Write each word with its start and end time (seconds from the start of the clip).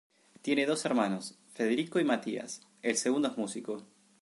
Tiene 0.41 0.65
dos 0.65 0.83
hermanos: 0.85 1.37
Federico 1.53 1.99
y 1.99 2.03
Matías, 2.03 2.61
el 2.81 2.97
segundo 2.97 3.27
es 3.27 3.37
músico. 3.37 3.85